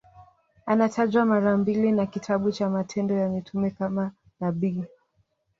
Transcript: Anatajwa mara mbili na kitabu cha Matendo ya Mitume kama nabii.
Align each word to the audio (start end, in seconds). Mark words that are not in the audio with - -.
Anatajwa 0.65 1.25
mara 1.25 1.57
mbili 1.57 1.91
na 1.91 2.05
kitabu 2.05 2.51
cha 2.51 2.69
Matendo 2.69 3.15
ya 3.15 3.29
Mitume 3.29 3.71
kama 3.71 4.11
nabii. 4.39 4.85